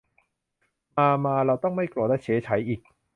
[0.97, 2.81] มา มา เราต้องไม่โกรธและเฉไฉอีก